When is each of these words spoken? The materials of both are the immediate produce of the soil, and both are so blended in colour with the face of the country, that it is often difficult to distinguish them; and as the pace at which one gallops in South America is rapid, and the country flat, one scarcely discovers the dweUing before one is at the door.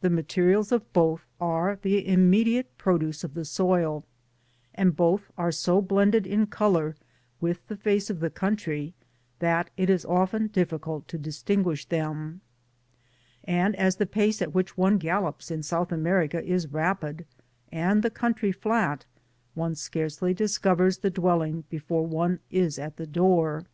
The 0.00 0.08
materials 0.08 0.72
of 0.72 0.90
both 0.94 1.26
are 1.38 1.76
the 1.82 2.08
immediate 2.08 2.78
produce 2.78 3.24
of 3.24 3.34
the 3.34 3.44
soil, 3.44 4.06
and 4.74 4.96
both 4.96 5.30
are 5.36 5.52
so 5.52 5.82
blended 5.82 6.26
in 6.26 6.46
colour 6.46 6.96
with 7.42 7.66
the 7.68 7.76
face 7.76 8.08
of 8.08 8.20
the 8.20 8.30
country, 8.30 8.94
that 9.38 9.68
it 9.76 9.90
is 9.90 10.06
often 10.06 10.46
difficult 10.46 11.06
to 11.08 11.18
distinguish 11.18 11.84
them; 11.84 12.40
and 13.44 13.76
as 13.76 13.96
the 13.96 14.06
pace 14.06 14.40
at 14.40 14.54
which 14.54 14.78
one 14.78 14.96
gallops 14.96 15.50
in 15.50 15.62
South 15.62 15.92
America 15.92 16.42
is 16.42 16.72
rapid, 16.72 17.26
and 17.70 18.02
the 18.02 18.08
country 18.08 18.52
flat, 18.52 19.04
one 19.52 19.74
scarcely 19.74 20.32
discovers 20.32 20.96
the 21.00 21.10
dweUing 21.10 21.64
before 21.68 22.06
one 22.06 22.38
is 22.50 22.78
at 22.78 22.96
the 22.96 23.06
door. 23.06 23.66